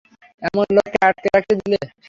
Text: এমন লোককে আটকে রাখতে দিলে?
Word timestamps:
এমন 0.41 0.65
লোককে 0.75 0.97
আটকে 1.07 1.27
রাখতে 1.29 1.53
দিলে? 1.59 1.79